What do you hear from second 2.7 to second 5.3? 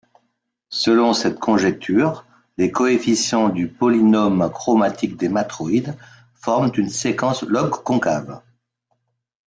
coefficients du polynôme chromatique des